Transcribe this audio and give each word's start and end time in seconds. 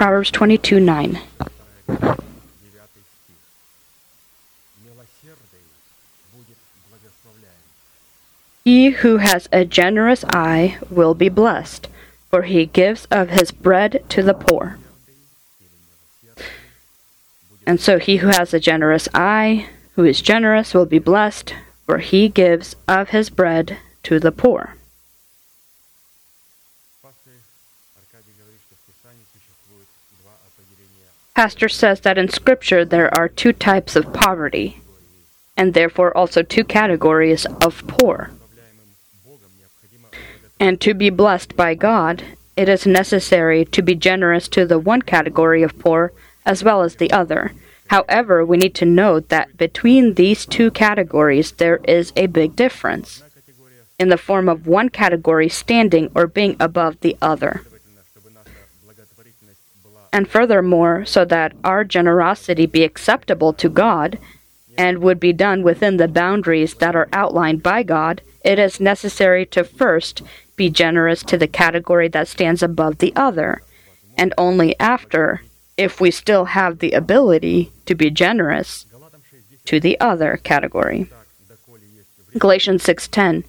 Proverbs 0.00 0.30
22 0.30 0.80
9. 0.80 1.20
He 8.64 8.90
who 8.92 9.18
has 9.18 9.46
a 9.52 9.66
generous 9.66 10.24
eye 10.30 10.78
will 10.88 11.12
be 11.12 11.28
blessed, 11.28 11.88
for 12.30 12.44
he 12.44 12.64
gives 12.64 13.04
of 13.10 13.28
his 13.28 13.50
bread 13.50 14.02
to 14.08 14.22
the 14.22 14.32
poor. 14.32 14.78
And 17.66 17.78
so 17.78 17.98
he 17.98 18.16
who 18.16 18.28
has 18.28 18.54
a 18.54 18.58
generous 18.58 19.06
eye, 19.12 19.66
who 19.96 20.04
is 20.06 20.22
generous, 20.22 20.72
will 20.72 20.86
be 20.86 20.98
blessed, 20.98 21.54
for 21.84 21.98
he 21.98 22.30
gives 22.30 22.74
of 22.88 23.10
his 23.10 23.28
bread 23.28 23.76
to 24.04 24.18
the 24.18 24.32
poor. 24.32 24.76
Pastor 31.40 31.70
says 31.70 32.00
that 32.00 32.18
in 32.18 32.28
Scripture 32.28 32.84
there 32.84 33.08
are 33.14 33.26
two 33.26 33.54
types 33.54 33.96
of 33.96 34.12
poverty, 34.12 34.82
and 35.56 35.72
therefore 35.72 36.14
also 36.14 36.42
two 36.42 36.64
categories 36.64 37.46
of 37.64 37.82
poor. 37.88 38.30
And 40.60 40.78
to 40.82 40.92
be 40.92 41.08
blessed 41.08 41.56
by 41.56 41.74
God, 41.74 42.22
it 42.58 42.68
is 42.68 42.86
necessary 42.86 43.64
to 43.64 43.80
be 43.80 43.94
generous 43.94 44.48
to 44.48 44.66
the 44.66 44.78
one 44.78 45.00
category 45.00 45.62
of 45.62 45.78
poor 45.78 46.12
as 46.44 46.62
well 46.62 46.82
as 46.82 46.96
the 46.96 47.10
other. 47.10 47.52
However, 47.86 48.44
we 48.44 48.58
need 48.58 48.74
to 48.74 48.84
note 48.84 49.30
that 49.30 49.56
between 49.56 50.16
these 50.16 50.44
two 50.44 50.70
categories 50.70 51.52
there 51.52 51.80
is 51.88 52.12
a 52.16 52.26
big 52.26 52.54
difference 52.54 53.22
in 53.98 54.10
the 54.10 54.18
form 54.18 54.46
of 54.46 54.66
one 54.66 54.90
category 54.90 55.48
standing 55.48 56.10
or 56.14 56.26
being 56.26 56.56
above 56.60 57.00
the 57.00 57.16
other. 57.22 57.62
And 60.12 60.28
furthermore, 60.28 61.04
so 61.04 61.24
that 61.26 61.52
our 61.62 61.84
generosity 61.84 62.66
be 62.66 62.82
acceptable 62.82 63.52
to 63.54 63.68
God 63.68 64.18
and 64.76 64.98
would 64.98 65.20
be 65.20 65.32
done 65.32 65.62
within 65.62 65.96
the 65.98 66.08
boundaries 66.08 66.74
that 66.74 66.96
are 66.96 67.08
outlined 67.12 67.62
by 67.62 67.82
God, 67.82 68.22
it 68.44 68.58
is 68.58 68.80
necessary 68.80 69.46
to 69.46 69.62
first 69.62 70.22
be 70.56 70.70
generous 70.70 71.22
to 71.24 71.36
the 71.36 71.46
category 71.46 72.08
that 72.08 72.28
stands 72.28 72.62
above 72.62 72.98
the 72.98 73.12
other, 73.14 73.62
and 74.16 74.34
only 74.36 74.78
after, 74.80 75.42
if 75.76 76.00
we 76.00 76.10
still 76.10 76.46
have 76.46 76.78
the 76.78 76.92
ability 76.92 77.72
to 77.86 77.94
be 77.94 78.10
generous, 78.10 78.86
to 79.64 79.78
the 79.78 79.98
other 80.00 80.38
category. 80.42 81.08
Galatians 82.38 82.82
6:10 82.82 83.44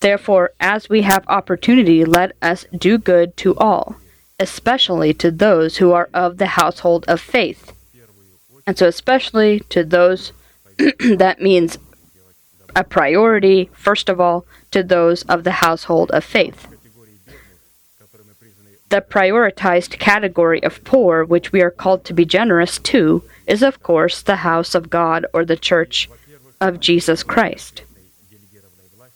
Therefore 0.00 0.50
as 0.60 0.88
we 0.88 1.02
have 1.02 1.24
opportunity 1.28 2.04
let 2.04 2.32
us 2.42 2.66
do 2.76 2.98
good 2.98 3.36
to 3.38 3.56
all 3.56 3.96
especially 4.38 5.14
to 5.14 5.30
those 5.30 5.78
who 5.78 5.92
are 5.92 6.10
of 6.12 6.38
the 6.38 6.46
household 6.46 7.04
of 7.08 7.20
faith. 7.20 7.72
And 8.66 8.76
so, 8.76 8.86
especially 8.86 9.60
to 9.70 9.84
those, 9.84 10.32
that 11.16 11.40
means 11.40 11.78
a 12.74 12.84
priority, 12.84 13.70
first 13.72 14.08
of 14.08 14.20
all, 14.20 14.44
to 14.72 14.82
those 14.82 15.22
of 15.22 15.44
the 15.44 15.62
household 15.62 16.10
of 16.10 16.24
faith. 16.24 16.68
The 18.88 19.00
prioritized 19.00 19.98
category 19.98 20.62
of 20.62 20.84
poor, 20.84 21.24
which 21.24 21.52
we 21.52 21.62
are 21.62 21.70
called 21.70 22.04
to 22.04 22.12
be 22.12 22.24
generous 22.24 22.78
to, 22.78 23.24
is 23.46 23.62
of 23.62 23.82
course 23.82 24.22
the 24.22 24.36
house 24.36 24.74
of 24.74 24.90
God 24.90 25.26
or 25.32 25.44
the 25.44 25.56
church 25.56 26.08
of 26.60 26.80
Jesus 26.80 27.22
Christ 27.22 27.82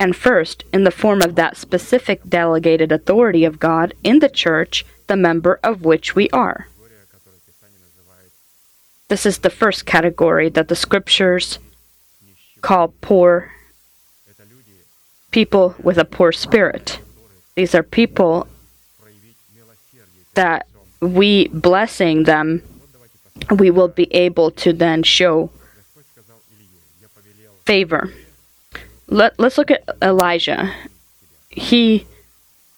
and 0.01 0.17
first 0.17 0.65
in 0.73 0.84
the 0.84 0.91
form 0.91 1.20
of 1.20 1.34
that 1.34 1.59
specific 1.59 2.23
delegated 2.27 2.91
authority 2.91 3.45
of 3.45 3.61
God 3.61 3.93
in 4.03 4.20
the 4.20 4.31
church, 4.31 4.87
the 5.07 5.17
member 5.17 5.61
of 5.62 5.84
which 5.84 6.17
we 6.17 6.31
are. 6.31 6.67
This 9.09 9.27
is 9.27 9.39
the 9.39 9.51
first 9.51 9.84
category 9.84 10.48
that 10.48 10.69
the 10.69 10.77
scriptures 10.77 11.58
call 12.63 12.95
poor 13.02 13.52
people 15.30 15.74
with 15.83 15.98
a 15.98 16.05
poor 16.05 16.33
spirit. 16.33 17.01
These 17.55 17.74
are 17.74 17.83
people 17.83 18.48
that 20.35 20.67
we 21.01 21.48
blessing 21.48 22.24
them, 22.24 22.63
we 23.51 23.70
will 23.70 23.89
be 23.89 24.13
able 24.14 24.51
to 24.53 24.73
then 24.73 25.03
show 25.03 25.51
favor. 27.64 28.13
Let, 29.11 29.39
let's 29.39 29.59
look 29.59 29.71
at 29.71 29.85
Elijah. 30.01 30.73
He 31.48 32.07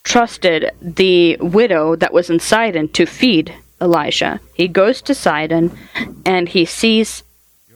trusted 0.02 0.70
the 0.80 1.36
widow 1.36 1.94
that 1.96 2.12
was 2.12 2.30
in 2.30 2.40
Sidon 2.40 2.88
to 2.88 3.06
feed 3.06 3.54
Elijah. 3.80 4.40
He 4.54 4.66
goes 4.66 5.02
to 5.02 5.14
Sidon 5.14 5.76
and 6.24 6.48
he 6.48 6.64
sees 6.64 7.22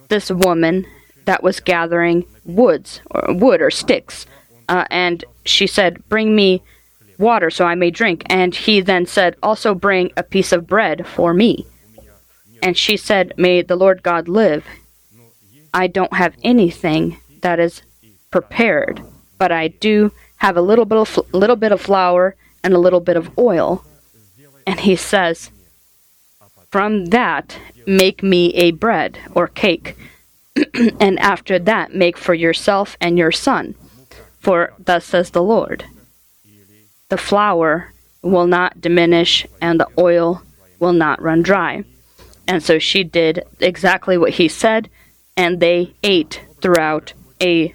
this 0.08 0.30
woman 0.30 0.86
that 1.26 1.42
was 1.42 1.60
gathering 1.60 2.24
woods 2.44 3.00
or 3.10 3.34
wood 3.34 3.60
or 3.60 3.70
sticks, 3.70 4.26
uh, 4.68 4.84
and 4.90 5.24
she 5.44 5.66
said, 5.66 6.08
"Bring 6.08 6.34
me 6.34 6.62
water 7.18 7.50
so 7.50 7.64
I 7.64 7.74
may 7.74 7.90
drink." 7.90 8.22
And 8.26 8.54
he 8.54 8.80
then 8.80 9.06
said, 9.06 9.36
"Also 9.42 9.74
bring 9.74 10.12
a 10.16 10.22
piece 10.22 10.52
of 10.52 10.68
bread 10.68 11.06
for 11.06 11.34
me." 11.34 11.66
And 12.62 12.76
she 12.76 12.96
said, 12.96 13.34
"May 13.36 13.62
the 13.62 13.76
Lord 13.76 14.02
God 14.04 14.28
live. 14.28 14.64
I 15.74 15.88
don't 15.88 16.14
have 16.14 16.34
anything 16.44 17.18
that 17.42 17.58
is 17.58 17.82
prepared, 18.36 19.02
but 19.38 19.50
I 19.50 19.68
do 19.68 20.12
have 20.44 20.56
a 20.56 20.66
little 20.70 20.84
bit 20.84 20.98
of 20.98 21.08
little 21.32 21.56
bit 21.56 21.72
of 21.72 21.80
flour 21.80 22.36
and 22.62 22.74
a 22.74 22.84
little 22.86 23.00
bit 23.00 23.16
of 23.16 23.30
oil." 23.38 23.82
And 24.66 24.80
he 24.80 24.96
says, 24.96 25.50
"From 26.70 27.06
that, 27.16 27.56
make 27.86 28.22
me 28.22 28.42
a 28.54 28.72
bread 28.72 29.18
or 29.34 29.46
cake." 29.48 29.96
and 31.00 31.18
after 31.18 31.58
that 31.58 31.94
make 31.94 32.16
for 32.18 32.34
yourself 32.34 32.96
and 33.00 33.18
your 33.18 33.32
son. 33.32 33.74
For 34.38 34.74
thus 34.78 35.04
says 35.06 35.30
the 35.30 35.42
Lord 35.42 35.84
The 37.08 37.22
flour 37.28 37.92
will 38.22 38.46
not 38.46 38.80
diminish, 38.80 39.46
and 39.60 39.80
the 39.80 39.88
oil 39.98 40.42
will 40.78 40.92
not 40.92 41.22
run 41.22 41.42
dry. 41.42 41.84
And 42.48 42.62
so 42.62 42.78
she 42.78 43.02
did 43.04 43.44
exactly 43.60 44.16
what 44.18 44.34
he 44.40 44.48
said, 44.48 44.88
and 45.36 45.60
they 45.60 45.94
ate 46.02 46.42
throughout 46.60 47.12
a 47.40 47.74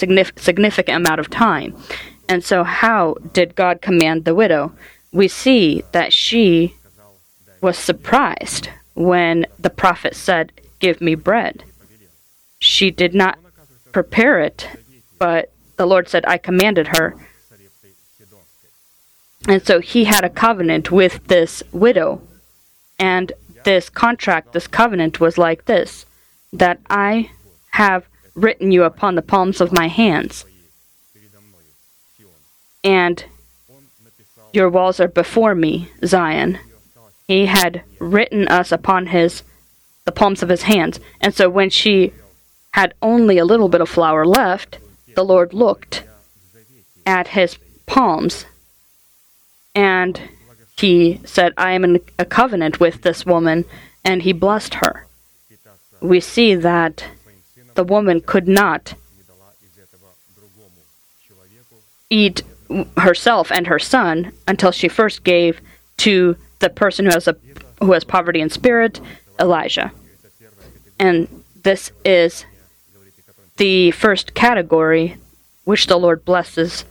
significant 0.00 0.96
amount 0.96 1.20
of 1.20 1.30
time. 1.30 1.76
And 2.28 2.44
so, 2.44 2.64
how 2.64 3.14
did 3.32 3.54
God 3.54 3.80
command 3.80 4.24
the 4.24 4.34
widow? 4.34 4.72
We 5.12 5.28
see 5.28 5.82
that 5.92 6.12
she 6.12 6.74
was 7.60 7.78
surprised 7.78 8.68
when 8.94 9.46
the 9.58 9.70
prophet 9.70 10.14
said, 10.14 10.52
Give 10.78 11.00
me 11.00 11.14
bread. 11.14 11.64
She 12.58 12.90
did 12.90 13.14
not 13.14 13.38
prepare 13.92 14.40
it, 14.40 14.68
but 15.18 15.52
the 15.76 15.86
Lord 15.86 16.08
said, 16.08 16.24
I 16.26 16.38
commanded 16.38 16.88
her. 16.88 17.16
And 19.48 19.64
so 19.64 19.80
he 19.80 20.04
had 20.04 20.24
a 20.24 20.30
covenant 20.30 20.90
with 20.90 21.26
this 21.28 21.62
widow. 21.72 22.20
And 22.98 23.32
this 23.64 23.88
contract, 23.88 24.52
this 24.52 24.66
covenant 24.66 25.20
was 25.20 25.38
like 25.38 25.64
this 25.64 26.04
that 26.52 26.80
I 26.88 27.30
have 27.70 28.07
written 28.42 28.70
you 28.70 28.84
upon 28.84 29.14
the 29.14 29.22
palms 29.22 29.60
of 29.60 29.72
my 29.72 29.88
hands, 29.88 30.44
and 32.84 33.24
your 34.52 34.68
walls 34.68 35.00
are 35.00 35.08
before 35.08 35.54
me, 35.54 35.90
Zion. 36.04 36.58
He 37.26 37.46
had 37.46 37.82
written 37.98 38.48
us 38.48 38.72
upon 38.72 39.08
his 39.08 39.42
the 40.04 40.12
palms 40.12 40.42
of 40.42 40.48
his 40.48 40.62
hands, 40.62 40.98
and 41.20 41.34
so 41.34 41.50
when 41.50 41.68
she 41.68 42.12
had 42.72 42.94
only 43.02 43.38
a 43.38 43.44
little 43.44 43.68
bit 43.68 43.80
of 43.80 43.88
flour 43.88 44.24
left, 44.24 44.78
the 45.14 45.24
Lord 45.24 45.52
looked 45.52 46.04
at 47.04 47.28
his 47.28 47.58
palms 47.86 48.46
and 49.74 50.20
he 50.78 51.20
said, 51.24 51.52
I 51.56 51.72
am 51.72 51.84
in 51.84 52.00
a 52.18 52.24
covenant 52.24 52.78
with 52.78 53.02
this 53.02 53.26
woman, 53.26 53.64
and 54.04 54.22
he 54.22 54.32
blessed 54.32 54.74
her. 54.74 55.06
We 56.00 56.20
see 56.20 56.54
that 56.54 57.04
the 57.78 57.84
woman 57.84 58.20
could 58.20 58.48
not 58.48 58.94
eat 62.10 62.42
herself 62.96 63.52
and 63.52 63.68
her 63.68 63.78
son 63.78 64.32
until 64.48 64.72
she 64.72 64.88
first 64.88 65.22
gave 65.22 65.60
to 65.96 66.36
the 66.58 66.68
person 66.68 67.04
who 67.04 67.12
has 67.12 67.28
a 67.28 67.36
who 67.78 67.92
has 67.92 68.02
poverty 68.02 68.40
in 68.40 68.50
spirit, 68.50 69.00
Elijah. 69.38 69.92
And 70.98 71.44
this 71.62 71.92
is 72.04 72.44
the 73.58 73.92
first 73.92 74.34
category 74.34 75.16
which 75.62 75.86
the 75.86 76.00
Lord 76.00 76.24
blesses. 76.24 76.84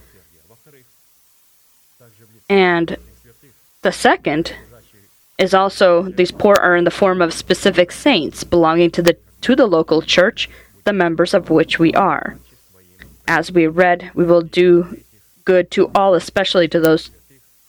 And 2.48 2.96
the 3.82 3.92
second 3.92 4.54
is 5.38 5.54
also 5.54 6.04
these 6.04 6.32
poor 6.32 6.56
are 6.56 6.78
in 6.78 6.86
the 6.86 7.00
form 7.02 7.22
of 7.22 7.34
specific 7.34 7.92
saints 7.92 8.46
belonging 8.46 8.92
to 8.92 9.02
the 9.02 9.18
to 9.42 9.54
the 9.54 9.68
local 9.68 10.02
church 10.02 10.50
the 10.88 10.94
members 10.94 11.34
of 11.34 11.50
which 11.50 11.78
we 11.78 11.94
are. 11.94 12.38
As 13.28 13.52
we 13.52 13.68
read, 13.68 14.10
we 14.16 14.24
will 14.24 14.42
do 14.42 15.04
good 15.44 15.70
to 15.72 15.92
all, 15.94 16.14
especially 16.14 16.70
to 16.70 16.80
those 16.80 17.12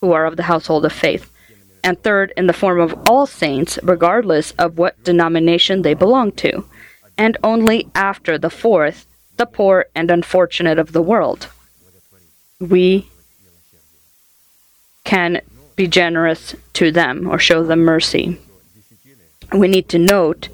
who 0.01 0.13
are 0.13 0.25
of 0.25 0.37
the 0.37 0.45
household 0.45 0.85
of 0.85 0.93
faith. 0.93 1.29
and 1.85 2.01
third, 2.03 2.33
in 2.37 2.47
the 2.47 2.61
form 2.63 2.81
of 2.81 2.95
all 3.09 3.27
saints, 3.27 3.79
regardless 3.83 4.51
of 4.53 4.79
what 4.79 5.03
denomination 5.05 5.83
they 5.83 5.95
belong 5.95 6.31
to, 6.33 6.65
and 7.17 7.37
only 7.43 7.89
after 7.95 8.37
the 8.37 8.51
fourth, 8.51 9.07
the 9.37 9.47
poor 9.47 9.87
and 9.95 10.11
unfortunate 10.11 10.79
of 10.79 10.93
the 10.93 11.03
world. 11.03 11.49
We 12.61 13.09
can 15.05 15.41
be 15.77 15.87
generous 15.87 16.55
to 16.75 16.91
them 16.91 17.29
or 17.29 17.39
show 17.39 17.63
them 17.65 17.81
mercy. 17.81 18.41
We 19.53 19.69
need 19.69 19.89
to 19.91 19.99
note 19.99 20.49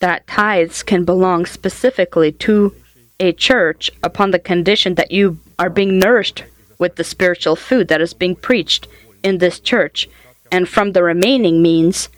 that 0.00 0.26
tithes 0.26 0.82
can 0.82 1.04
belong 1.04 1.46
specifically 1.46 2.32
to 2.32 2.74
a 3.20 3.32
church 3.32 3.90
upon 4.02 4.30
the 4.30 4.38
condition 4.38 4.94
that 4.94 5.10
you 5.10 5.38
are 5.58 5.70
being 5.70 5.98
nourished 5.98 6.44
with 6.78 6.96
the 6.96 7.04
spiritual 7.04 7.56
food 7.56 7.88
that 7.88 8.00
is 8.00 8.14
being 8.14 8.36
preached 8.36 8.86
in 9.22 9.38
this 9.38 9.58
church. 9.58 10.08
And 10.52 10.68
from 10.68 10.92
the 10.92 11.02
remaining 11.02 11.60
means, 11.60 12.08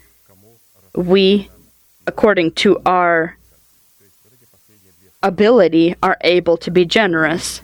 we, 0.94 1.48
according 2.06 2.52
to 2.52 2.80
our 2.84 3.36
ability, 5.22 5.94
are 6.02 6.18
able 6.20 6.56
to 6.58 6.70
be 6.70 6.84
generous. 6.84 7.62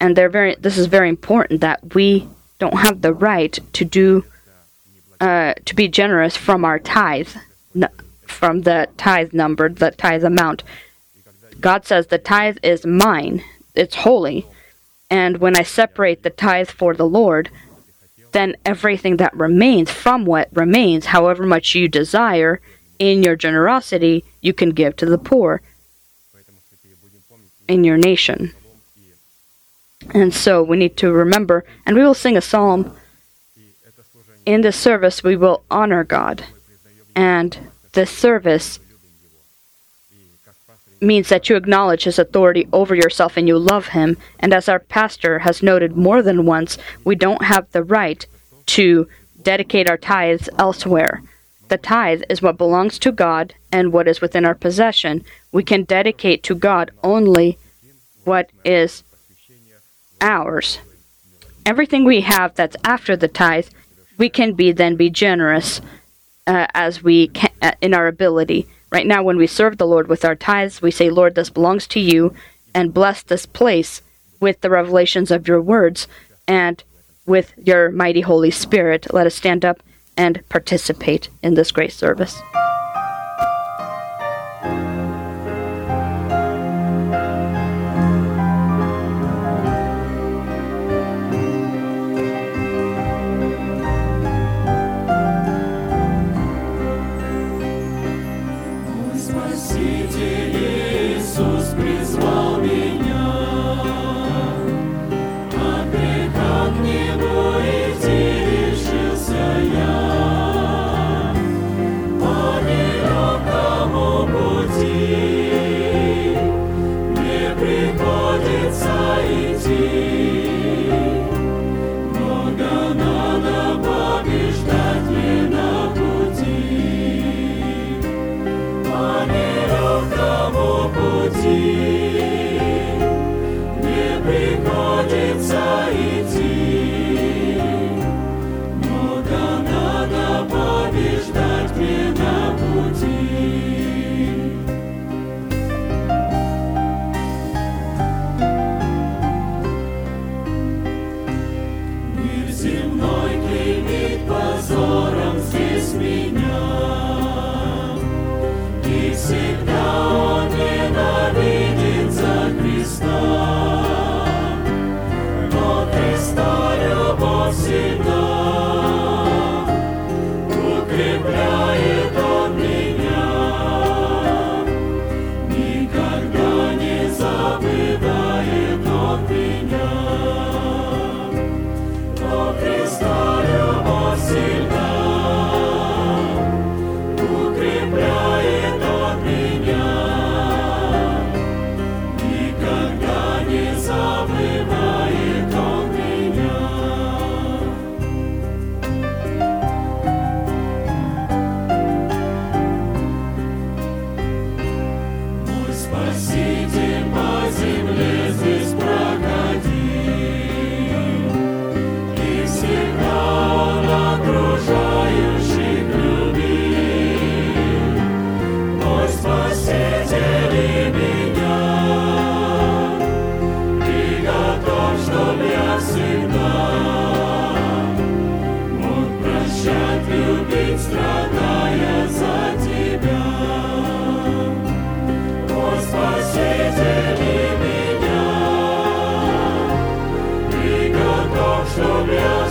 And 0.00 0.14
they're 0.14 0.28
very. 0.28 0.54
This 0.56 0.78
is 0.78 0.86
very 0.86 1.08
important 1.08 1.60
that 1.62 1.94
we 1.94 2.28
don't 2.58 2.78
have 2.78 3.02
the 3.02 3.12
right 3.12 3.58
to 3.72 3.84
do 3.84 4.24
uh, 5.20 5.54
to 5.64 5.74
be 5.74 5.88
generous 5.88 6.36
from 6.36 6.64
our 6.64 6.78
tithe, 6.78 7.34
n- 7.74 7.88
from 8.38 8.62
the 8.62 8.88
tithe 8.96 9.34
number, 9.34 9.68
the 9.68 9.90
tithe 9.90 10.24
amount. 10.24 10.62
God 11.60 11.84
says 11.84 12.06
the 12.06 12.18
tithe 12.18 12.58
is 12.62 12.86
mine; 12.86 13.42
it's 13.74 13.96
holy. 13.96 14.46
And 15.10 15.38
when 15.38 15.56
I 15.56 15.62
separate 15.62 16.22
the 16.22 16.30
tithe 16.30 16.70
for 16.70 16.94
the 16.94 17.06
Lord, 17.06 17.50
then 18.32 18.56
everything 18.64 19.16
that 19.16 19.36
remains 19.36 19.90
from 19.90 20.24
what 20.24 20.48
remains, 20.52 21.06
however 21.06 21.44
much 21.44 21.74
you 21.74 21.88
desire, 21.88 22.60
in 22.98 23.22
your 23.22 23.36
generosity, 23.36 24.24
you 24.40 24.52
can 24.52 24.70
give 24.70 24.96
to 24.96 25.06
the 25.06 25.18
poor 25.18 25.62
in 27.66 27.84
your 27.84 27.96
nation. 27.96 28.52
And 30.14 30.32
so 30.32 30.62
we 30.62 30.76
need 30.76 30.96
to 30.98 31.12
remember, 31.12 31.64
and 31.84 31.96
we 31.96 32.02
will 32.02 32.14
sing 32.14 32.36
a 32.36 32.40
psalm. 32.40 32.96
In 34.46 34.62
this 34.62 34.76
service, 34.76 35.22
we 35.22 35.36
will 35.36 35.62
honor 35.70 36.04
God. 36.04 36.44
And 37.14 37.58
this 37.98 38.10
service 38.12 38.78
means 41.00 41.28
that 41.30 41.48
you 41.48 41.56
acknowledge 41.56 42.04
His 42.04 42.20
authority 42.20 42.68
over 42.72 42.94
yourself 42.94 43.36
and 43.36 43.48
you 43.48 43.58
love 43.58 43.88
Him. 43.88 44.16
And 44.38 44.54
as 44.54 44.68
our 44.68 44.78
pastor 44.78 45.40
has 45.40 45.64
noted 45.64 45.96
more 45.96 46.22
than 46.22 46.46
once, 46.46 46.78
we 47.04 47.16
don't 47.16 47.42
have 47.42 47.66
the 47.72 47.82
right 47.82 48.24
to 48.66 49.08
dedicate 49.42 49.90
our 49.90 49.96
tithes 49.96 50.48
elsewhere. 50.60 51.24
The 51.66 51.76
tithe 51.76 52.22
is 52.28 52.40
what 52.40 52.56
belongs 52.56 53.00
to 53.00 53.10
God 53.10 53.54
and 53.72 53.92
what 53.92 54.06
is 54.06 54.20
within 54.20 54.44
our 54.44 54.54
possession. 54.54 55.24
We 55.50 55.64
can 55.64 55.82
dedicate 55.82 56.44
to 56.44 56.54
God 56.54 56.92
only 57.02 57.58
what 58.22 58.48
is 58.64 59.02
ours. 60.20 60.78
Everything 61.66 62.04
we 62.04 62.20
have 62.20 62.54
that's 62.54 62.76
after 62.84 63.16
the 63.16 63.26
tithe, 63.26 63.66
we 64.18 64.28
can 64.28 64.52
be 64.52 64.70
then 64.70 64.94
be 64.94 65.10
generous 65.10 65.80
uh, 66.48 66.66
as 66.74 67.02
we 67.02 67.28
can, 67.28 67.47
in 67.80 67.94
our 67.94 68.06
ability. 68.06 68.68
Right 68.90 69.06
now, 69.06 69.22
when 69.22 69.36
we 69.36 69.46
serve 69.46 69.76
the 69.76 69.86
Lord 69.86 70.08
with 70.08 70.24
our 70.24 70.34
tithes, 70.34 70.80
we 70.80 70.90
say, 70.90 71.10
Lord, 71.10 71.34
this 71.34 71.50
belongs 71.50 71.86
to 71.88 72.00
you, 72.00 72.34
and 72.74 72.94
bless 72.94 73.22
this 73.22 73.46
place 73.46 74.02
with 74.40 74.60
the 74.60 74.70
revelations 74.70 75.30
of 75.30 75.48
your 75.48 75.60
words 75.60 76.06
and 76.46 76.82
with 77.26 77.52
your 77.58 77.90
mighty 77.90 78.22
Holy 78.22 78.50
Spirit. 78.50 79.12
Let 79.12 79.26
us 79.26 79.34
stand 79.34 79.64
up 79.64 79.82
and 80.16 80.42
participate 80.48 81.28
in 81.42 81.54
this 81.54 81.70
great 81.70 81.92
service. 81.92 82.40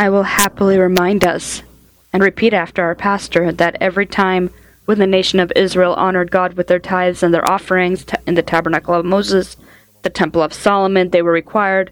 I 0.00 0.08
will 0.08 0.22
happily 0.22 0.78
remind 0.78 1.26
us 1.26 1.62
and 2.10 2.22
repeat 2.22 2.54
after 2.54 2.82
our 2.82 2.94
pastor 2.94 3.52
that 3.52 3.76
every 3.82 4.06
time 4.06 4.48
when 4.86 4.98
the 4.98 5.06
nation 5.06 5.38
of 5.40 5.52
Israel 5.54 5.92
honored 5.92 6.30
God 6.30 6.54
with 6.54 6.68
their 6.68 6.78
tithes 6.78 7.22
and 7.22 7.34
their 7.34 7.46
offerings 7.46 8.06
in 8.26 8.34
the 8.34 8.42
tabernacle 8.42 8.94
of 8.94 9.04
Moses, 9.04 9.58
the 10.00 10.08
temple 10.08 10.40
of 10.40 10.54
Solomon, 10.54 11.10
they 11.10 11.20
were 11.20 11.30
required, 11.30 11.90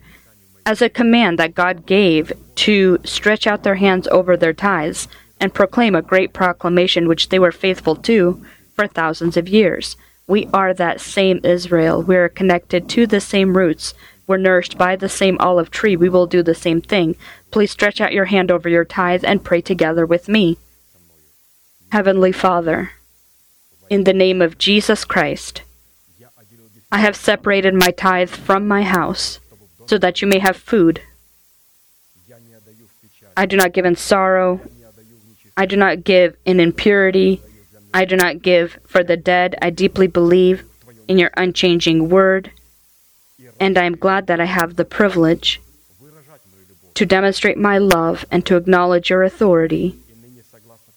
as 0.64 0.80
a 0.80 0.88
command 0.88 1.38
that 1.38 1.54
God 1.54 1.84
gave, 1.84 2.32
to 2.54 2.96
stretch 3.04 3.46
out 3.46 3.62
their 3.62 3.74
hands 3.74 4.08
over 4.08 4.38
their 4.38 4.54
tithes 4.54 5.06
and 5.38 5.52
proclaim 5.52 5.94
a 5.94 6.00
great 6.00 6.32
proclamation 6.32 7.08
which 7.08 7.28
they 7.28 7.38
were 7.38 7.52
faithful 7.52 7.94
to 7.94 8.42
for 8.74 8.86
thousands 8.86 9.36
of 9.36 9.50
years. 9.50 9.98
We 10.26 10.48
are 10.54 10.72
that 10.72 11.02
same 11.02 11.40
Israel. 11.44 12.02
We 12.02 12.16
are 12.16 12.30
connected 12.30 12.88
to 12.88 13.06
the 13.06 13.20
same 13.20 13.54
roots 13.54 13.92
were 14.28 14.38
nourished 14.38 14.78
by 14.78 14.94
the 14.94 15.08
same 15.08 15.38
olive 15.40 15.70
tree, 15.70 15.96
we 15.96 16.08
will 16.08 16.26
do 16.26 16.42
the 16.42 16.54
same 16.54 16.80
thing. 16.80 17.16
Please 17.50 17.72
stretch 17.72 18.00
out 18.00 18.12
your 18.12 18.26
hand 18.26 18.52
over 18.52 18.68
your 18.68 18.84
tithe 18.84 19.24
and 19.24 19.42
pray 19.42 19.60
together 19.60 20.06
with 20.06 20.28
me. 20.28 20.58
Heavenly 21.90 22.32
Father, 22.32 22.92
in 23.88 24.04
the 24.04 24.12
name 24.12 24.42
of 24.42 24.58
Jesus 24.58 25.04
Christ, 25.04 25.62
I 26.92 26.98
have 26.98 27.16
separated 27.16 27.74
my 27.74 27.90
tithe 27.90 28.30
from 28.30 28.68
my 28.68 28.82
house 28.82 29.40
so 29.86 29.96
that 29.98 30.20
you 30.20 30.28
may 30.28 30.38
have 30.38 30.56
food. 30.56 31.00
I 33.36 33.46
do 33.46 33.56
not 33.56 33.72
give 33.72 33.86
in 33.86 33.96
sorrow. 33.96 34.60
I 35.56 35.64
do 35.64 35.76
not 35.76 36.04
give 36.04 36.36
in 36.44 36.60
impurity. 36.60 37.40
I 37.94 38.04
do 38.04 38.16
not 38.16 38.42
give 38.42 38.78
for 38.86 39.02
the 39.02 39.16
dead. 39.16 39.56
I 39.62 39.70
deeply 39.70 40.06
believe 40.06 40.64
in 41.06 41.18
your 41.18 41.30
unchanging 41.36 42.10
word 42.10 42.52
and 43.60 43.76
I 43.78 43.84
am 43.84 43.96
glad 43.96 44.26
that 44.26 44.40
I 44.40 44.44
have 44.44 44.76
the 44.76 44.84
privilege 44.84 45.60
to 46.94 47.06
demonstrate 47.06 47.56
my 47.56 47.78
love 47.78 48.24
and 48.30 48.44
to 48.46 48.56
acknowledge 48.56 49.10
your 49.10 49.22
authority. 49.22 49.94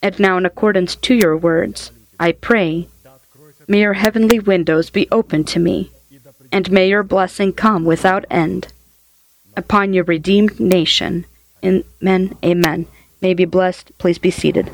And 0.01 0.19
now, 0.19 0.37
in 0.37 0.45
accordance 0.45 0.95
to 0.95 1.13
your 1.13 1.37
words, 1.37 1.91
I 2.19 2.31
pray, 2.31 2.87
may 3.67 3.81
your 3.81 3.93
heavenly 3.93 4.39
windows 4.39 4.89
be 4.89 5.07
open 5.11 5.43
to 5.45 5.59
me, 5.59 5.91
and 6.51 6.71
may 6.71 6.89
your 6.89 7.03
blessing 7.03 7.53
come 7.53 7.85
without 7.85 8.25
end 8.31 8.73
upon 9.55 9.93
your 9.93 10.03
redeemed 10.03 10.59
nation. 10.59 11.25
Amen. 11.63 12.35
Amen. 12.43 12.87
May 13.21 13.35
be 13.35 13.45
blessed. 13.45 13.91
Please 13.99 14.17
be 14.17 14.31
seated. 14.31 14.71